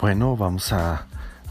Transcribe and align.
Bueno, 0.00 0.34
vamos 0.34 0.72
a, 0.72 1.06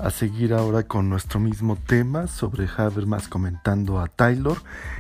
seguir 0.10 0.56
ahora 0.56 0.82
con 0.82 1.08
nuestro 1.08 1.40
mismo 1.40 1.76
tema 1.76 2.26
sobre 2.26 2.68
Habermas 2.68 3.28
comentando 3.28 4.00
a 4.00 4.08
Taylor 4.08 4.58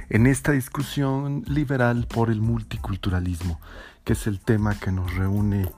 en 0.09 0.27
esta 0.27 0.51
discusión 0.51 1.43
liberal 1.47 2.05
por 2.07 2.29
el 2.29 2.41
multiculturalismo, 2.41 3.59
que 4.03 4.13
es 4.13 4.27
el 4.27 4.39
tema 4.39 4.77
que 4.77 4.91
nos 4.91 5.15
reúne 5.15 5.71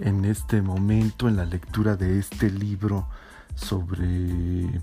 en 0.00 0.24
este 0.26 0.62
momento 0.62 1.28
en 1.28 1.36
la 1.36 1.44
lectura 1.44 1.96
de 1.96 2.20
este 2.20 2.50
libro 2.50 3.08
sobre 3.56 4.80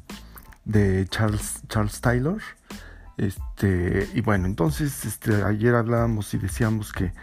de 0.66 1.08
Charles, 1.08 1.62
Charles 1.70 2.02
Taylor. 2.02 2.42
Este, 3.16 4.09
y 4.14 4.20
bueno, 4.20 4.45
entonces 4.45 5.06
este, 5.06 5.42
ayer 5.44 5.73
hablábamos 5.73 6.34
y 6.34 6.38
decíamos 6.38 6.92
que, 6.92 7.14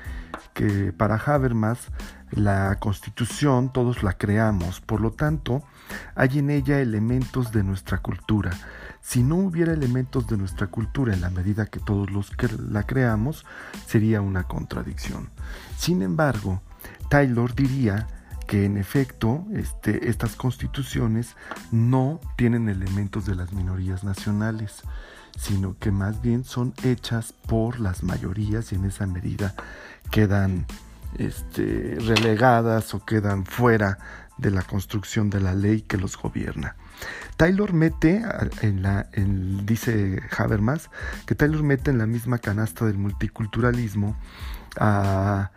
que 0.54 0.90
para 0.94 1.16
Habermas 1.16 1.88
la 2.32 2.76
constitución 2.80 3.72
todos 3.72 4.02
la 4.02 4.14
creamos, 4.14 4.80
por 4.80 5.00
lo 5.00 5.12
tanto, 5.12 5.62
hay 6.14 6.38
en 6.38 6.50
ella 6.50 6.80
elementos 6.80 7.52
de 7.52 7.62
nuestra 7.62 7.98
cultura. 7.98 8.50
Si 9.00 9.22
no 9.22 9.36
hubiera 9.36 9.72
elementos 9.72 10.26
de 10.26 10.36
nuestra 10.36 10.68
cultura 10.68 11.12
en 11.12 11.20
la 11.20 11.30
medida 11.30 11.66
que 11.66 11.80
todos 11.80 12.10
los 12.10 12.30
que 12.30 12.48
la 12.70 12.84
creamos, 12.84 13.44
sería 13.86 14.20
una 14.20 14.44
contradicción. 14.44 15.28
Sin 15.76 16.02
embargo, 16.02 16.62
Taylor 17.08 17.54
diría 17.54 18.06
que 18.46 18.64
en 18.64 18.76
efecto 18.76 19.44
este, 19.52 20.08
estas 20.08 20.36
constituciones 20.36 21.36
no 21.70 22.20
tienen 22.36 22.68
elementos 22.68 23.26
de 23.26 23.34
las 23.34 23.52
minorías 23.52 24.04
nacionales, 24.04 24.82
sino 25.38 25.76
que 25.78 25.90
más 25.90 26.22
bien 26.22 26.44
son 26.44 26.74
hechas 26.82 27.32
por 27.32 27.80
las 27.80 28.02
mayorías 28.02 28.72
y 28.72 28.76
en 28.76 28.84
esa 28.84 29.06
medida 29.06 29.54
quedan 30.10 30.66
este, 31.18 31.96
relegadas 32.00 32.94
o 32.94 33.04
quedan 33.04 33.44
fuera 33.44 33.98
de 34.38 34.50
la 34.50 34.62
construcción 34.62 35.30
de 35.30 35.40
la 35.40 35.54
ley 35.54 35.82
que 35.82 35.96
los 35.96 36.16
gobierna. 36.16 36.76
Taylor 37.36 37.72
mete 37.72 38.22
dice 39.64 40.22
Habermas, 40.36 40.90
que 41.26 41.34
Taylor 41.34 41.62
mete 41.62 41.90
en 41.90 41.98
la 41.98 42.06
misma 42.06 42.38
canasta 42.38 42.84
del 42.86 42.98
multiculturalismo 42.98 44.16
a 44.78 45.50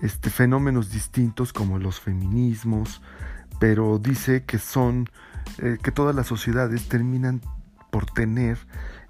este, 0.00 0.30
fenómenos 0.30 0.90
distintos 0.90 1.52
como 1.52 1.78
los 1.78 2.00
feminismos, 2.00 3.02
pero 3.58 3.98
dice 3.98 4.44
que 4.44 4.58
son, 4.58 5.08
eh, 5.58 5.78
que 5.82 5.92
todas 5.92 6.14
las 6.14 6.26
sociedades 6.26 6.88
terminan 6.88 7.40
por 7.92 8.06
tener 8.06 8.58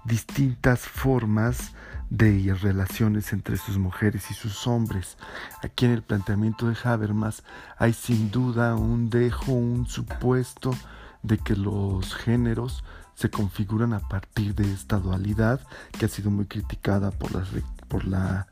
distintas 0.03 0.81
formas 0.81 1.71
de 2.09 2.53
relaciones 2.61 3.31
entre 3.31 3.57
sus 3.57 3.77
mujeres 3.77 4.29
y 4.29 4.35
sus 4.35 4.67
hombres. 4.67 5.17
Aquí 5.63 5.85
en 5.85 5.91
el 5.91 6.03
planteamiento 6.03 6.67
de 6.67 6.75
Habermas 6.83 7.43
hay 7.77 7.93
sin 7.93 8.29
duda 8.29 8.75
un 8.75 9.09
dejo, 9.09 9.53
un 9.53 9.87
supuesto 9.87 10.75
de 11.23 11.37
que 11.37 11.55
los 11.55 12.13
géneros 12.13 12.83
se 13.15 13.31
configuran 13.31 13.93
a 13.93 13.99
partir 13.99 14.53
de 14.53 14.71
esta 14.71 14.99
dualidad 14.99 15.61
que 15.97 16.05
ha 16.05 16.09
sido 16.09 16.29
muy 16.29 16.45
criticada 16.45 17.09
por, 17.09 17.33
las, 17.33 17.47
por, 17.87 18.05
la, 18.05 18.47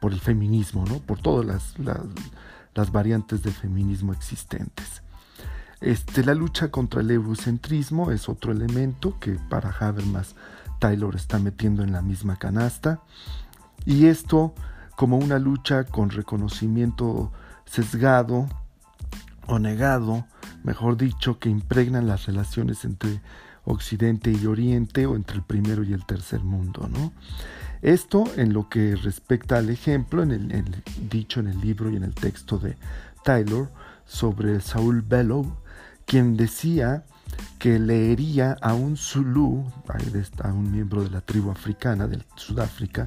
por 0.00 0.12
el 0.12 0.20
feminismo, 0.20 0.86
¿no? 0.86 0.98
por 0.98 1.20
todas 1.20 1.44
las, 1.44 1.74
las, 2.74 2.90
variantes 2.90 3.42
del 3.42 3.52
feminismo 3.52 4.12
existentes. 4.12 5.03
Este, 5.84 6.24
la 6.24 6.32
lucha 6.32 6.70
contra 6.70 7.02
el 7.02 7.10
eurocentrismo 7.10 8.10
es 8.10 8.30
otro 8.30 8.52
elemento 8.52 9.18
que 9.20 9.32
para 9.50 9.68
Habermas 9.68 10.34
Taylor 10.78 11.14
está 11.14 11.38
metiendo 11.38 11.82
en 11.82 11.92
la 11.92 12.00
misma 12.00 12.38
canasta. 12.38 13.00
Y 13.84 14.06
esto 14.06 14.54
como 14.96 15.18
una 15.18 15.38
lucha 15.38 15.84
con 15.84 16.08
reconocimiento 16.08 17.32
sesgado 17.66 18.48
o 19.46 19.58
negado, 19.58 20.24
mejor 20.62 20.96
dicho, 20.96 21.38
que 21.38 21.50
impregnan 21.50 22.06
las 22.06 22.24
relaciones 22.24 22.86
entre 22.86 23.20
Occidente 23.66 24.32
y 24.32 24.46
Oriente 24.46 25.04
o 25.04 25.16
entre 25.16 25.36
el 25.36 25.42
primero 25.42 25.84
y 25.84 25.92
el 25.92 26.06
tercer 26.06 26.40
mundo. 26.40 26.88
¿no? 26.90 27.12
Esto 27.82 28.24
en 28.38 28.54
lo 28.54 28.70
que 28.70 28.96
respecta 28.96 29.58
al 29.58 29.68
ejemplo, 29.68 30.22
en 30.22 30.30
el, 30.30 30.82
dicho 31.10 31.40
en 31.40 31.48
el 31.48 31.60
libro 31.60 31.90
y 31.90 31.96
en 31.96 32.04
el 32.04 32.14
texto 32.14 32.56
de 32.56 32.78
Taylor 33.22 33.68
sobre 34.06 34.62
Saul 34.62 35.02
Bellow, 35.02 35.62
quien 36.06 36.36
decía 36.36 37.04
que 37.58 37.78
leería 37.78 38.56
a 38.60 38.74
un 38.74 38.96
Zulu, 38.96 39.64
a 40.42 40.48
un 40.48 40.70
miembro 40.70 41.02
de 41.02 41.10
la 41.10 41.20
tribu 41.20 41.50
africana 41.50 42.06
de 42.06 42.22
Sudáfrica, 42.36 43.06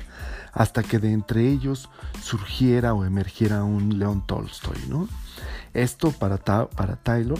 hasta 0.53 0.83
que 0.83 0.99
de 0.99 1.11
entre 1.11 1.47
ellos 1.47 1.89
surgiera 2.21 2.93
o 2.93 3.05
emergiera 3.05 3.63
un 3.63 3.99
León 3.99 4.25
Tolstoy. 4.25 4.79
¿no? 4.89 5.07
Esto 5.73 6.11
para, 6.11 6.37
para 6.37 6.95
Taylor 6.95 7.39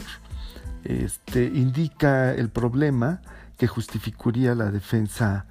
este, 0.84 1.44
indica 1.44 2.32
el 2.32 2.50
problema 2.50 3.20
que 3.56 3.66
justificaría 3.66 4.54
la 4.54 4.70
defensa 4.70 5.46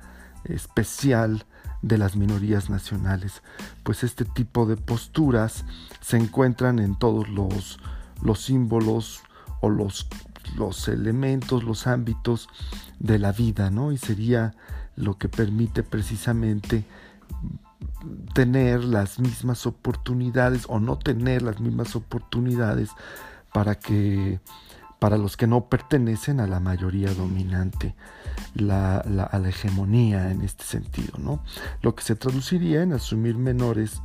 especial 0.45 1.45
de 1.81 1.97
las 1.97 2.15
minorías 2.15 2.69
nacionales, 2.69 3.43
pues 3.83 4.03
este 4.03 4.25
tipo 4.25 4.65
de 4.65 4.77
posturas 4.77 5.65
se 6.01 6.17
encuentran 6.17 6.79
en 6.79 6.97
todos 6.97 7.29
los, 7.29 7.79
los 8.21 8.41
símbolos 8.41 9.21
o 9.61 9.69
los 9.69 10.07
los 10.55 10.87
elementos, 10.87 11.63
los 11.63 11.87
ámbitos 11.87 12.49
de 12.99 13.19
la 13.19 13.31
vida, 13.31 13.69
¿no? 13.69 13.91
Y 13.91 13.97
sería 13.97 14.55
lo 14.95 15.17
que 15.17 15.29
permite 15.29 15.83
precisamente 15.83 16.85
tener 18.33 18.83
las 18.83 19.19
mismas 19.19 19.65
oportunidades 19.65 20.65
o 20.67 20.79
no 20.79 20.97
tener 20.97 21.41
las 21.41 21.59
mismas 21.59 21.95
oportunidades 21.95 22.89
para 23.53 23.75
que 23.75 24.39
para 24.99 25.17
los 25.17 25.37
que 25.37 25.45
no 25.45 25.65
pertenecen 25.65 26.39
a 26.39 26.47
la 26.47 26.59
mayoría 26.59 27.13
dominante, 27.13 27.93
la, 28.55 28.97
a 28.97 29.37
la 29.37 29.49
hegemonía 29.49 30.31
en 30.31 30.41
este 30.41 30.63
sentido, 30.63 31.19
¿no? 31.19 31.43
Lo 31.83 31.93
que 31.93 32.01
se 32.01 32.15
traduciría 32.15 32.81
en 32.81 32.93
asumir 32.93 33.37
menores 33.37 34.01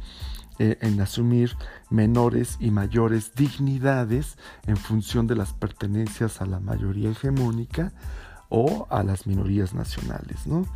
eh, 0.58 0.78
en 0.80 1.00
asumir 1.00 1.56
menores 1.90 2.56
y 2.60 2.70
mayores 2.70 3.34
dignidades 3.34 4.36
en 4.66 4.76
función 4.76 5.26
de 5.26 5.36
las 5.36 5.52
pertenencias 5.52 6.40
a 6.40 6.46
la 6.46 6.60
mayoría 6.60 7.10
hegemónica 7.10 7.92
o 8.48 8.86
a 8.90 9.02
las 9.02 9.26
minorías 9.26 9.74
nacionales. 9.74 10.46
¿no? 10.46 10.66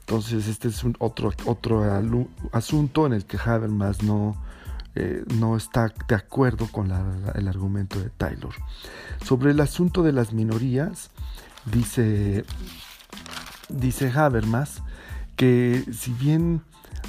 Entonces 0.00 0.48
este 0.48 0.68
es 0.68 0.82
otro, 0.98 1.32
otro 1.46 1.82
asunto 2.52 3.06
en 3.06 3.14
el 3.14 3.24
que 3.24 3.38
Habermas 3.38 4.02
no, 4.02 4.36
eh, 4.94 5.24
no 5.34 5.56
está 5.56 5.92
de 6.08 6.14
acuerdo 6.14 6.66
con 6.66 6.90
el 7.34 7.48
argumento 7.48 7.98
de 7.98 8.10
Taylor. 8.10 8.54
Sobre 9.24 9.52
el 9.52 9.60
asunto 9.60 10.02
de 10.02 10.12
las 10.12 10.32
minorías, 10.32 11.10
dice, 11.64 12.44
dice 13.68 14.10
Habermas 14.10 14.82
que 15.36 15.84
si 15.92 16.12
bien 16.12 16.62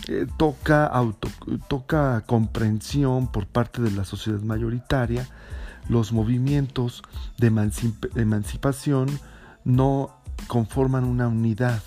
eh, 0.08 0.28
toca, 0.38 0.86
auto, 0.86 1.30
toca 1.68 2.24
comprensión 2.26 3.32
por 3.32 3.48
parte 3.48 3.82
de 3.82 3.92
la 3.92 4.06
sociedad 4.06 4.42
mayoritaria, 4.42 5.28
los 5.90 6.12
movimientos 6.12 7.04
de 7.38 7.48
emancipación 8.16 9.08
no 9.64 10.16
conforman 10.48 11.04
una 11.04 11.28
unidad 11.28 11.82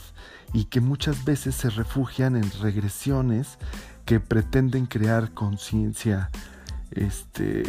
y 0.53 0.65
que 0.65 0.81
muchas 0.81 1.25
veces 1.25 1.55
se 1.55 1.71
refugian 1.71 2.37
en 2.37 2.51
regresiones 2.63 3.59
que 4.05 4.21
pretenden 4.21 4.87
crear 4.87 5.33
conciencia 5.33 6.31
este 6.93 7.63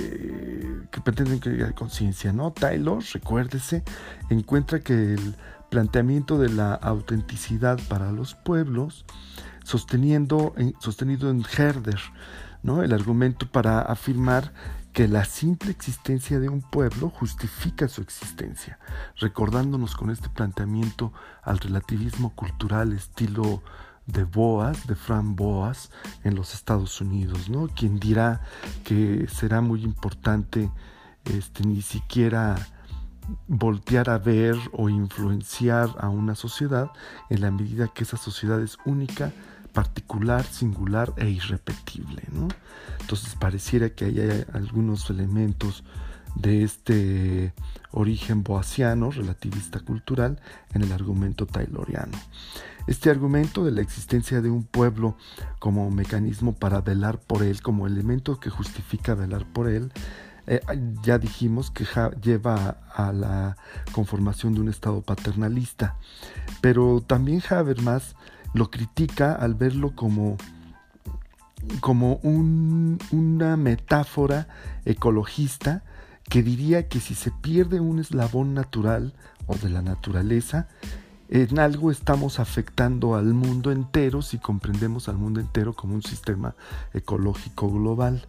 que 0.91 1.01
pretenden 1.03 1.39
crear 1.39 1.73
conciencia, 1.73 2.31
¿no? 2.31 2.51
Taylor, 2.51 3.03
recuérdese, 3.13 3.83
encuentra 4.29 4.79
que 4.79 5.13
el 5.13 5.35
planteamiento 5.69 6.37
de 6.37 6.49
la 6.49 6.73
autenticidad 6.73 7.79
para 7.87 8.11
los 8.11 8.35
pueblos 8.35 9.05
sosteniendo, 9.63 10.55
sostenido 10.79 11.29
en 11.29 11.43
Herder, 11.43 11.99
¿no? 12.63 12.83
el 12.83 12.93
argumento 12.93 13.47
para 13.51 13.81
afirmar 13.81 14.53
que 14.93 15.07
la 15.07 15.25
simple 15.25 15.69
existencia 15.69 16.39
de 16.39 16.49
un 16.49 16.61
pueblo 16.61 17.09
justifica 17.09 17.87
su 17.87 18.01
existencia, 18.01 18.79
recordándonos 19.17 19.95
con 19.95 20.09
este 20.09 20.29
planteamiento 20.29 21.13
al 21.43 21.59
relativismo 21.59 22.33
cultural 22.33 22.93
estilo 22.93 23.61
de 24.07 24.23
Boas, 24.23 24.87
de 24.87 24.95
Fran 24.95 25.35
Boas, 25.35 25.91
en 26.23 26.33
los 26.33 26.53
Estados 26.53 26.99
Unidos, 27.01 27.49
¿no? 27.49 27.67
Quien 27.67 27.99
dirá 27.99 28.41
que 28.85 29.27
será 29.29 29.61
muy 29.61 29.83
importante 29.83 30.71
este, 31.25 31.63
ni 31.67 31.81
siquiera 31.81 32.55
voltear 33.47 34.09
a 34.09 34.17
ver 34.17 34.55
o 34.71 34.89
influenciar 34.89 35.89
a 35.99 36.09
una 36.09 36.35
sociedad 36.35 36.91
en 37.29 37.41
la 37.41 37.51
medida 37.51 37.87
que 37.87 38.03
esa 38.03 38.17
sociedad 38.17 38.61
es 38.61 38.77
única 38.85 39.31
particular, 39.73 40.43
singular 40.43 41.13
e 41.17 41.29
irrepetible. 41.29 42.23
¿no? 42.31 42.47
Entonces 43.01 43.35
pareciera 43.35 43.89
que 43.89 44.05
hay 44.05 44.45
algunos 44.53 45.09
elementos 45.09 45.83
de 46.35 46.63
este 46.63 47.53
origen 47.91 48.43
boasiano, 48.43 49.11
relativista 49.11 49.79
cultural, 49.79 50.39
en 50.73 50.83
el 50.83 50.91
argumento 50.91 51.45
tayloriano. 51.45 52.17
Este 52.87 53.09
argumento 53.09 53.65
de 53.65 53.71
la 53.71 53.81
existencia 53.81 54.41
de 54.41 54.49
un 54.49 54.63
pueblo 54.63 55.17
como 55.59 55.91
mecanismo 55.91 56.53
para 56.53 56.81
velar 56.81 57.19
por 57.19 57.43
él, 57.43 57.61
como 57.61 57.85
elemento 57.85 58.39
que 58.39 58.49
justifica 58.49 59.13
velar 59.13 59.45
por 59.45 59.67
él, 59.67 59.91
eh, 60.47 60.61
ya 61.03 61.19
dijimos 61.19 61.71
que 61.71 61.85
lleva 62.21 62.77
a 62.93 63.11
la 63.11 63.57
conformación 63.91 64.53
de 64.53 64.61
un 64.61 64.69
Estado 64.69 65.01
paternalista, 65.01 65.97
pero 66.61 67.01
también 67.01 67.41
Habermas 67.49 68.15
lo 68.53 68.71
critica 68.71 69.33
al 69.33 69.55
verlo 69.55 69.93
como, 69.93 70.37
como 71.81 72.19
una 72.23 73.57
metáfora 73.57 74.47
ecologista 74.85 75.83
que 76.23 76.43
diría 76.43 76.87
que 76.87 77.01
si 77.01 77.13
se 77.13 77.31
pierde 77.31 77.81
un 77.81 77.99
eslabón 77.99 78.53
natural 78.53 79.13
o 79.47 79.55
de 79.55 79.69
la 79.69 79.81
naturaleza, 79.81 80.67
en 81.29 81.59
algo 81.59 81.91
estamos 81.91 82.39
afectando 82.39 83.15
al 83.15 83.33
mundo 83.33 83.71
entero 83.71 84.21
si 84.21 84.37
comprendemos 84.37 85.09
al 85.09 85.17
mundo 85.17 85.41
entero 85.41 85.73
como 85.73 85.93
un 85.93 86.03
sistema 86.03 86.55
ecológico 86.93 87.69
global. 87.69 88.27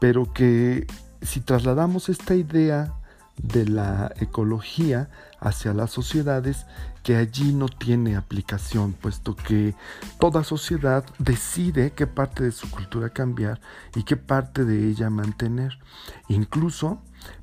Pero 0.00 0.32
que 0.32 0.86
si 1.22 1.40
trasladamos 1.40 2.08
esta 2.08 2.34
idea 2.34 2.94
de 3.36 3.66
la 3.66 4.12
ecología 4.20 5.08
hacia 5.40 5.72
las 5.72 5.90
sociedades, 5.90 6.66
que 7.02 7.16
allí 7.16 7.52
no 7.52 7.68
tiene 7.68 8.16
aplicación, 8.16 8.92
puesto 8.92 9.34
que 9.34 9.74
toda 10.18 10.44
sociedad 10.44 11.04
decide 11.18 11.92
qué 11.92 12.06
parte 12.06 12.44
de 12.44 12.52
su 12.52 12.70
cultura 12.70 13.08
cambiar 13.10 13.60
y 13.94 14.02
qué 14.02 14.16
parte 14.16 14.64
de 14.64 14.88
ella 14.88 15.08
mantener. 15.08 15.78
Incluso 16.28 17.00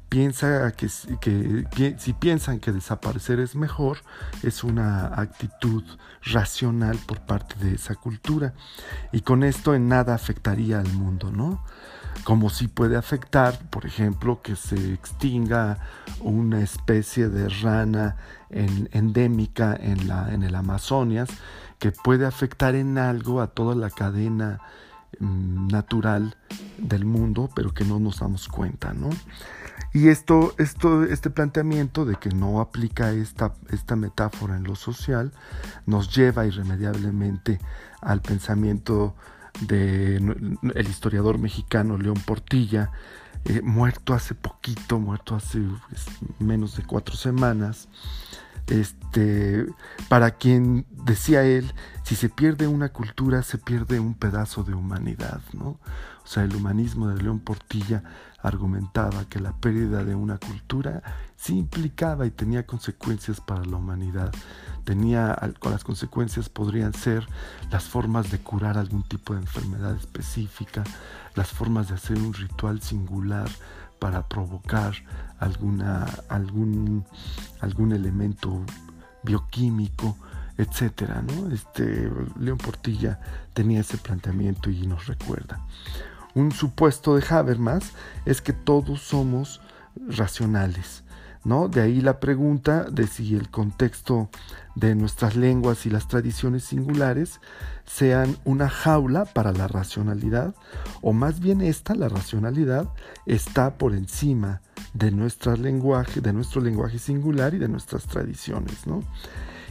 piensa 0.10 0.72
que, 0.74 0.90
si 0.90 2.14
piensan 2.14 2.60
que 2.60 2.72
desaparecer 2.72 3.40
es 3.40 3.56
mejor, 3.56 4.00
es 4.44 4.64
una 4.64 5.08
actitud 5.20 5.84
racional 6.24 6.98
por 7.08 7.22
parte 7.22 7.56
de 7.56 7.76
esa 7.76 7.96
cultura. 7.96 8.54
Y 9.12 9.22
con 9.22 9.44
esto 9.44 9.74
en 9.74 9.88
nada 9.88 10.14
afectaría 10.14 10.80
al 10.80 10.92
mundo, 10.94 11.32
¿no? 11.32 11.64
Como 12.28 12.50
si 12.50 12.68
puede 12.68 12.98
afectar, 12.98 13.58
por 13.70 13.86
ejemplo, 13.86 14.42
que 14.42 14.58
se 14.58 14.94
extinga 14.94 15.78
una 16.20 16.60
especie 16.60 17.30
de 17.30 17.48
rana 17.48 18.18
endémica 18.50 19.74
en, 19.80 20.10
la, 20.10 20.34
en 20.34 20.44
el 20.44 20.56
Amazonas, 20.56 21.30
que 21.80 21.94
puede 21.94 22.26
afectar 22.26 22.76
en 22.76 22.98
algo 22.98 23.40
a 23.40 23.48
toda 23.48 23.76
la 23.76 23.90
cadena 23.90 24.60
mm, 25.22 25.68
natural 25.70 26.36
del 26.78 27.06
mundo, 27.06 27.50
pero 27.56 27.74
que 27.74 27.86
no 27.86 27.98
nos 27.98 28.20
damos 28.20 28.50
cuenta, 28.50 28.92
¿no? 28.92 29.10
Y 29.94 30.10
esto, 30.10 30.54
esto, 30.58 31.06
este 31.06 31.30
planteamiento 31.30 32.04
de 32.04 32.18
que 32.18 32.28
no 32.32 32.60
aplica 32.60 33.12
esta, 33.12 33.54
esta 33.70 33.96
metáfora 33.96 34.58
en 34.58 34.66
lo 34.66 34.76
social 34.76 35.32
nos 35.86 36.14
lleva 36.14 36.46
irremediablemente 36.46 37.62
al 38.02 38.22
pensamiento 38.22 39.16
del 39.62 40.58
el 40.76 40.88
historiador 40.88 41.38
mexicano 41.38 41.98
León 41.98 42.22
Portilla, 42.26 42.92
eh, 43.46 43.62
muerto 43.62 44.14
hace 44.14 44.36
poquito, 44.36 45.00
muerto 45.00 45.36
hace 45.36 45.60
pues, 45.90 46.06
menos 46.40 46.76
de 46.76 46.84
cuatro 46.84 47.16
semanas, 47.16 47.88
este, 48.68 49.66
para 50.10 50.32
quien 50.32 50.86
decía 50.92 51.44
él, 51.44 51.74
si 52.04 52.16
se 52.16 52.30
pierde 52.30 52.68
una 52.68 52.90
cultura, 52.90 53.44
se 53.44 53.58
pierde 53.58 54.00
un 54.00 54.14
pedazo 54.14 54.64
de 54.64 54.74
humanidad, 54.74 55.42
¿no? 55.54 55.80
O 56.28 56.30
sea, 56.30 56.44
el 56.44 56.54
humanismo 56.54 57.08
de 57.08 57.24
León 57.24 57.40
Portilla 57.40 58.04
argumentaba 58.42 59.24
que 59.30 59.40
la 59.40 59.54
pérdida 59.54 60.04
de 60.04 60.14
una 60.14 60.38
cultura 60.38 61.02
sí 61.38 61.58
implicaba 61.58 62.26
y 62.26 62.32
tenía 62.32 62.66
consecuencias 62.66 63.40
para 63.40 63.64
la 63.64 63.78
humanidad. 63.78 64.34
Tenía, 64.84 65.38
las 65.64 65.86
consecuencias 65.86 66.50
podrían 66.50 66.94
ser 66.94 67.26
las 67.72 67.86
formas 67.86 68.30
de 68.30 68.40
curar 68.40 68.78
algún 68.78 69.04
tipo 69.04 69.36
de 69.36 69.40
enfermedad 69.40 69.96
específica, 69.96 70.84
las 71.34 71.48
formas 71.48 71.88
de 71.88 71.96
hacer 71.96 72.18
un 72.18 72.34
ritual 72.34 72.82
singular 72.82 73.50
para 73.98 74.28
provocar 74.28 74.96
alguna, 75.40 76.08
algún, 76.28 77.06
algún 77.62 77.94
elemento 77.94 78.66
bioquímico, 79.24 80.18
etcétera, 80.58 81.22
¿no? 81.22 81.54
Este 81.54 82.12
León 82.38 82.58
Portilla 82.58 83.22
tenía 83.54 83.80
ese 83.80 83.98
planteamiento 83.98 84.70
y 84.70 84.86
nos 84.88 85.08
recuerda. 85.08 85.62
Un 86.38 86.52
supuesto 86.52 87.16
de 87.16 87.26
Habermas 87.28 87.94
es 88.28 88.44
que 88.44 88.54
todos 88.54 89.02
somos 89.02 89.60
racionales, 90.08 91.04
¿no? 91.48 91.70
De 91.70 91.82
ahí 91.82 92.02
la 92.02 92.20
pregunta 92.20 92.84
de 92.84 93.08
si 93.08 93.36
el 93.36 93.50
contexto 93.50 94.30
de 94.76 94.94
nuestras 94.96 95.38
lenguas 95.38 95.86
y 95.86 95.90
las 95.90 96.08
tradiciones 96.08 96.66
singulares 96.66 97.40
sean 97.86 98.38
una 98.44 98.70
jaula 98.70 99.24
para 99.24 99.54
la 99.54 99.68
racionalidad, 99.68 100.54
o 101.02 101.14
más 101.14 101.40
bien 101.40 101.62
esta, 101.62 101.96
la 101.96 102.10
racionalidad, 102.10 102.90
está 103.26 103.78
por 103.78 103.96
encima 103.96 104.62
de, 104.94 105.10
nuestro 105.12 105.56
lenguaje, 105.56 106.20
de 106.20 106.34
nuestro 106.34 106.62
lenguaje 106.62 107.00
singular 107.00 107.54
y 107.54 107.60
de 107.60 107.70
nuestras 107.70 108.06
tradiciones, 108.08 108.86
¿no? 108.86 109.04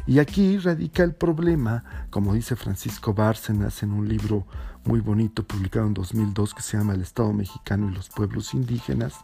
Y 0.06 0.18
aquí 0.18 0.56
radica 0.56 1.02
el 1.02 1.14
problema, 1.14 1.84
como 2.10 2.32
dice 2.32 2.56
Francisco 2.56 3.12
Bárcenas 3.12 3.82
en 3.82 3.92
un 3.92 4.08
libro 4.08 4.46
muy 4.84 5.00
bonito 5.00 5.42
publicado 5.42 5.86
en 5.86 5.94
2002 5.94 6.54
que 6.54 6.62
se 6.62 6.78
llama 6.78 6.94
El 6.94 7.02
Estado 7.02 7.32
mexicano 7.32 7.90
y 7.90 7.94
los 7.94 8.08
pueblos 8.08 8.54
indígenas, 8.54 9.14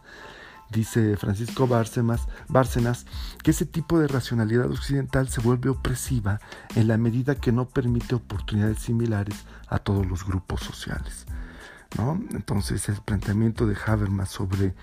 dice 0.69 1.17
Francisco 1.17 1.67
Bárcenas, 1.67 3.05
que 3.43 3.51
ese 3.51 3.65
tipo 3.65 3.99
de 3.99 4.07
racionalidad 4.07 4.69
occidental 4.69 5.29
se 5.29 5.41
vuelve 5.41 5.69
opresiva 5.69 6.39
en 6.75 6.87
la 6.87 6.97
medida 6.97 7.35
que 7.35 7.51
no 7.51 7.67
permite 7.67 8.15
oportunidades 8.15 8.79
similares 8.79 9.45
a 9.67 9.79
todos 9.79 10.05
los 10.05 10.25
grupos 10.25 10.61
sociales. 10.61 11.25
Entonces 12.31 12.89
el 12.89 12.95
planteamiento 13.01 13.67
de 13.67 13.77
Habermas 13.85 14.29
sobre 14.29 14.73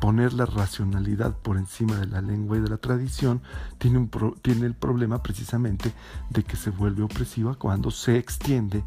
poner 0.00 0.34
la 0.34 0.46
racionalidad 0.46 1.34
por 1.34 1.56
encima 1.56 1.96
de 1.96 2.06
la 2.06 2.20
lengua 2.20 2.58
y 2.58 2.60
de 2.60 2.68
la 2.68 2.76
tradición 2.76 3.42
tiene 3.78 4.66
el 4.66 4.74
problema 4.74 5.22
precisamente 5.22 5.92
de 6.30 6.44
que 6.44 6.56
se 6.56 6.70
vuelve 6.70 7.02
opresiva 7.02 7.54
cuando 7.54 7.90
se 7.90 8.18
extiende 8.18 8.84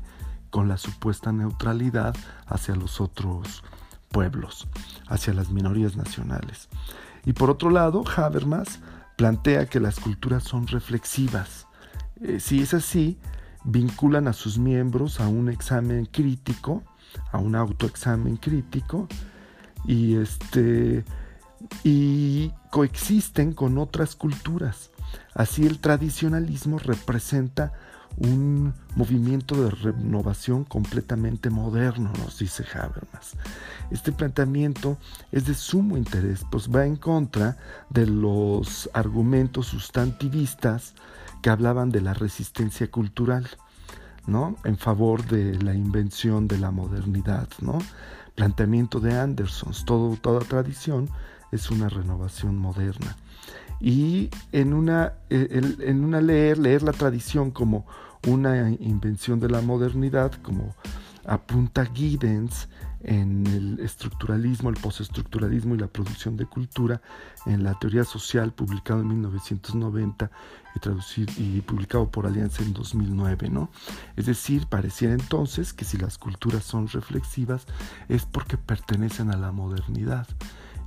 con 0.52 0.68
la 0.68 0.78
supuesta 0.78 1.32
neutralidad 1.32 2.16
hacia 2.46 2.76
los 2.76 3.02
otros 3.02 3.64
pueblos, 4.12 4.68
hacia 5.08 5.34
las 5.34 5.50
minorías 5.50 5.96
nacionales. 5.96 6.70
Y 7.26 7.34
por 7.34 7.50
otro 7.50 7.70
lado, 7.70 8.04
Habermas 8.16 8.80
plantea 9.16 9.68
que 9.68 9.80
las 9.80 10.00
culturas 10.00 10.44
son 10.44 10.68
reflexivas. 10.68 11.68
Eh, 12.22 12.40
si 12.40 12.62
es 12.62 12.74
así, 12.74 13.18
vinculan 13.64 14.28
a 14.28 14.34
sus 14.34 14.58
miembros 14.58 15.20
a 15.20 15.28
un 15.28 15.50
examen 15.50 16.06
crítico, 16.06 16.84
a 17.32 17.38
un 17.38 17.56
autoexamen 17.56 18.38
crítico, 18.38 19.08
y 19.86 20.16
este 20.16 21.04
y 21.84 22.52
coexisten 22.72 23.54
con 23.54 23.78
otras 23.78 24.16
culturas. 24.16 24.92
Así 25.34 25.66
el 25.66 25.80
tradicionalismo 25.80 26.80
representa 26.80 27.74
un 28.18 28.74
movimiento 28.96 29.62
de 29.62 29.72
renovación 29.72 30.64
completamente 30.64 31.50
moderno, 31.50 32.12
nos 32.20 32.40
dice 32.40 32.66
Habermas. 32.74 33.36
Este 33.90 34.12
planteamiento 34.12 34.98
es 35.32 35.46
de 35.46 35.54
sumo 35.54 35.98
interés, 35.98 36.46
pues 36.52 36.70
va 36.70 36.86
en 36.86 36.96
contra 36.96 37.58
de 37.90 38.08
los 38.08 38.90
argumentos 38.94 39.68
sustantivistas 39.68 40.94
que 41.42 41.50
hablaban 41.50 41.92
de 41.92 42.02
la 42.02 42.14
resistencia 42.14 42.90
cultural, 42.92 43.48
¿no? 44.28 44.56
En 44.64 44.78
favor 44.78 45.26
de 45.26 45.62
la 45.62 45.74
invención 45.74 46.48
de 46.48 46.58
la 46.58 46.72
modernidad, 46.72 47.48
¿no? 47.60 47.80
Planteamiento 48.36 49.00
de 49.00 49.18
Anderson, 49.18 49.74
todo, 49.86 50.16
toda 50.18 50.42
tradición 50.42 51.10
es 51.52 51.70
una 51.70 51.90
renovación 51.90 52.58
moderna 52.58 53.16
y 53.82 54.30
en 54.52 54.74
una, 54.74 55.14
eh, 55.30 55.78
en 55.80 56.04
una 56.04 56.22
leer, 56.22 56.60
leer 56.60 56.84
la 56.84 56.94
tradición 56.94 57.52
como 57.52 57.86
una 58.28 58.70
invención 58.70 59.40
de 59.40 59.50
la 59.50 59.62
modernidad, 59.62 60.32
como 60.44 60.76
apunta 61.26 61.86
Giddens 61.86 62.68
en 63.04 63.48
el 63.48 63.80
estructuralismo, 63.80 64.70
el 64.70 64.76
postestructuralismo 64.76 65.74
y 65.74 65.80
la 65.80 65.88
producción 65.88 66.38
de 66.38 66.46
cultura 66.46 67.02
en 67.48 67.64
la 67.64 67.78
teoría 67.80 68.04
social 68.04 68.54
publicado 68.54 69.02
en 69.02 69.08
1990 69.08 70.30
y 70.76 70.80
traducido 70.80 71.34
y 71.38 71.62
publicado 71.62 72.12
por 72.12 72.28
Alianza 72.28 72.62
en 72.62 72.74
2009, 72.74 73.50
¿no? 73.50 73.72
Es 74.16 74.28
decir, 74.28 74.68
pareciera 74.68 75.14
entonces 75.14 75.74
que 75.74 75.86
si 75.86 75.98
las 75.98 76.20
culturas 76.20 76.64
son 76.64 76.88
reflexivas 76.88 77.66
es 78.08 78.26
porque 78.26 78.58
pertenecen 78.58 79.32
a 79.32 79.38
la 79.38 79.52
modernidad 79.52 80.28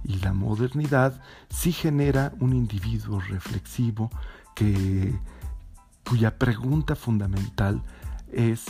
y 0.05 0.17
la 0.21 0.33
modernidad 0.33 1.21
sí 1.49 1.73
genera 1.73 2.33
un 2.41 2.53
individuo 2.53 3.21
reflexivo 3.21 4.11
que, 4.55 5.19
cuya 6.09 6.39
pregunta 6.39 6.95
fundamental 6.95 7.83
es 8.31 8.65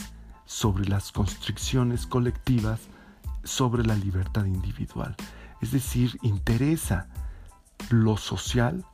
sobre 0.47 0.87
las 0.87 1.11
constricciones 1.11 2.07
colectivas 2.07 2.81
sobre 3.43 3.85
la 3.85 3.97
libertad 3.97 4.45
individual. 4.45 5.17
Es 5.61 5.73
decir, 5.73 6.19
interesa 6.23 7.09
lo 7.91 8.17
social 8.17 8.85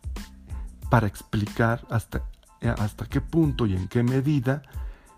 para 0.88 1.06
explicar 1.06 1.86
hasta, 1.90 2.24
hasta 2.78 3.06
qué 3.06 3.20
punto 3.20 3.66
y 3.66 3.76
en 3.76 3.86
qué 3.88 4.02
medida 4.02 4.62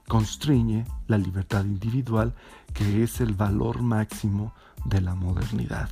constriñe 0.09 0.85
la 1.07 1.17
libertad 1.17 1.65
individual, 1.65 2.35
que 2.75 3.03
es 3.03 3.21
el 3.21 3.35
valor 3.35 3.81
máximo 3.81 4.53
de 4.85 5.01
la 5.01 5.15
modernidad 5.15 5.89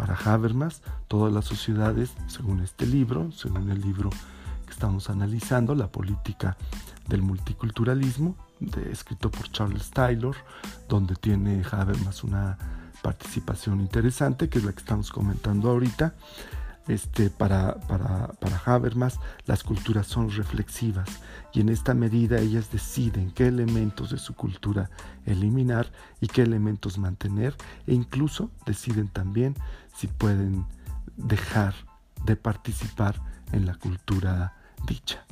Para 0.00 0.14
Habermas, 0.14 0.80
todas 1.08 1.30
las 1.30 1.44
sociedades, 1.44 2.14
según 2.26 2.60
este 2.60 2.86
libro, 2.86 3.30
según 3.32 3.70
el 3.70 3.82
libro 3.82 4.08
que 4.64 4.72
estamos 4.72 5.10
analizando, 5.10 5.74
La 5.74 5.88
política 5.92 6.56
del 7.06 7.20
multiculturalismo, 7.20 8.34
escrito 8.90 9.30
por 9.30 9.50
Charles 9.50 9.90
Taylor, 9.90 10.34
donde 10.88 11.16
tiene 11.16 11.62
Habermas 11.70 12.24
una 12.24 12.56
participación 13.02 13.82
interesante, 13.82 14.48
que 14.48 14.56
es 14.60 14.64
la 14.64 14.72
que 14.72 14.78
estamos 14.78 15.12
comentando 15.12 15.68
ahorita. 15.68 16.14
Este, 16.88 17.28
para, 17.28 17.74
para, 17.80 18.28
para 18.40 18.62
Habermas, 18.64 19.20
las 19.44 19.62
culturas 19.62 20.06
son 20.06 20.30
reflexivas 20.30 21.20
y 21.52 21.60
en 21.60 21.68
esta 21.68 21.94
medida 21.94 22.40
ellas 22.40 22.72
deciden 22.72 23.30
qué 23.32 23.46
elementos 23.46 24.10
de 24.10 24.18
su 24.18 24.34
cultura 24.34 24.90
eliminar 25.26 25.92
y 26.20 26.26
qué 26.26 26.42
elementos 26.42 26.98
mantener 26.98 27.54
e 27.86 27.94
incluso 27.94 28.50
deciden 28.66 29.08
también 29.08 29.54
si 30.00 30.06
pueden 30.06 30.64
dejar 31.18 31.74
de 32.24 32.34
participar 32.34 33.20
en 33.52 33.66
la 33.66 33.74
cultura 33.74 34.54
dicha. 34.86 35.26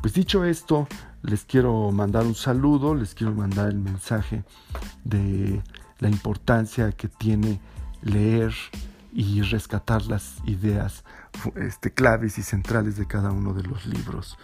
Pues 0.00 0.12
dicho 0.12 0.44
esto, 0.44 0.88
les 1.22 1.44
quiero 1.44 1.92
mandar 1.92 2.26
un 2.26 2.34
saludo, 2.34 2.96
les 2.96 3.14
quiero 3.14 3.32
mandar 3.32 3.68
el 3.68 3.78
mensaje 3.78 4.42
de 5.04 5.62
la 6.00 6.08
importancia 6.08 6.90
que 6.90 7.06
tiene 7.06 7.60
leer 8.02 8.52
y 9.12 9.42
rescatar 9.42 10.02
las 10.06 10.38
ideas 10.46 11.04
este, 11.54 11.92
claves 11.92 12.38
y 12.38 12.42
centrales 12.42 12.96
de 12.96 13.06
cada 13.06 13.30
uno 13.30 13.54
de 13.54 13.62
los 13.62 13.86
libros. 13.86 14.36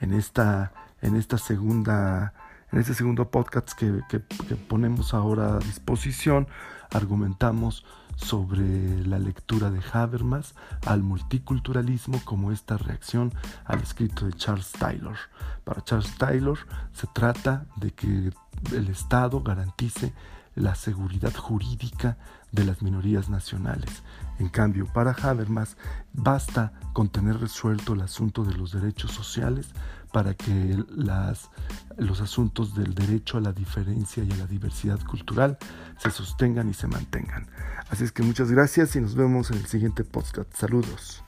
En 0.00 0.12
esta, 0.12 0.74
en 1.00 1.16
esta 1.16 1.38
segunda, 1.38 2.34
en 2.70 2.80
este 2.80 2.92
segundo 2.92 3.30
podcast 3.30 3.72
que, 3.72 4.02
que 4.10 4.20
ponemos 4.56 5.14
ahora 5.14 5.54
a 5.54 5.58
disposición, 5.58 6.48
argumentamos 6.90 7.86
sobre 8.24 9.04
la 9.06 9.18
lectura 9.18 9.70
de 9.70 9.80
Habermas 9.92 10.54
al 10.86 11.02
multiculturalismo 11.02 12.20
como 12.24 12.52
esta 12.52 12.78
reacción 12.78 13.32
al 13.64 13.80
escrito 13.80 14.26
de 14.26 14.32
Charles 14.32 14.72
Taylor. 14.72 15.16
Para 15.64 15.84
Charles 15.84 16.16
Taylor 16.16 16.58
se 16.92 17.06
trata 17.08 17.66
de 17.76 17.90
que 17.92 18.32
el 18.72 18.88
Estado 18.88 19.42
garantice 19.42 20.12
la 20.54 20.74
seguridad 20.74 21.34
jurídica 21.34 22.16
de 22.52 22.64
las 22.64 22.82
minorías 22.82 23.28
nacionales. 23.28 24.02
En 24.38 24.48
cambio, 24.48 24.86
para 24.86 25.12
Habermas 25.12 25.76
basta 26.12 26.72
con 26.92 27.08
tener 27.08 27.38
resuelto 27.38 27.94
el 27.94 28.02
asunto 28.02 28.44
de 28.44 28.54
los 28.54 28.72
derechos 28.72 29.12
sociales 29.12 29.68
para 30.12 30.34
que 30.34 30.84
las, 30.94 31.50
los 31.96 32.20
asuntos 32.20 32.74
del 32.74 32.94
derecho 32.94 33.38
a 33.38 33.40
la 33.40 33.52
diferencia 33.52 34.22
y 34.22 34.30
a 34.30 34.36
la 34.36 34.46
diversidad 34.46 35.00
cultural 35.04 35.58
se 35.98 36.10
sostengan 36.10 36.68
y 36.68 36.74
se 36.74 36.86
mantengan. 36.86 37.46
Así 37.88 38.04
es 38.04 38.12
que 38.12 38.22
muchas 38.22 38.50
gracias 38.50 38.94
y 38.94 39.00
nos 39.00 39.14
vemos 39.14 39.50
en 39.50 39.58
el 39.58 39.66
siguiente 39.66 40.04
podcast. 40.04 40.54
Saludos. 40.54 41.22